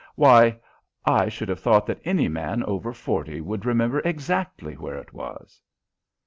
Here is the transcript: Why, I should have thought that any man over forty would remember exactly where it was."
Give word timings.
Why, 0.15 0.57
I 1.05 1.29
should 1.29 1.47
have 1.49 1.59
thought 1.59 1.85
that 1.85 2.01
any 2.03 2.27
man 2.27 2.63
over 2.63 2.91
forty 2.91 3.39
would 3.39 3.67
remember 3.67 3.99
exactly 3.99 4.73
where 4.73 4.97
it 4.97 5.13
was." 5.13 5.61